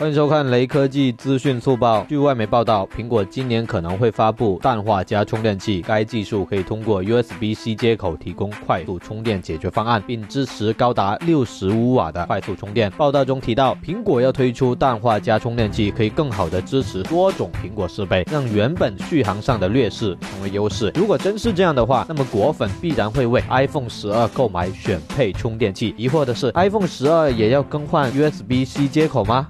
[0.00, 2.06] 欢迎收看雷科技资讯速报。
[2.08, 20.90] 据外媒报道苹果今年可能会发布氮化镓充电器该技术可以通过 usbc 接口提供快速充电解决方案并支持高达六十五瓦的快速充电报道中提到苹果要推出氮化镓充电器可以更好的支持多种苹果设备让原本续航上的劣势成为优势。
[20.94, 29.46] 如果真是这样的话那么果粉必然会为 iphone 十二购买选配充电器疑惑的是 iphone 十二也要更换 usbc 接口吗？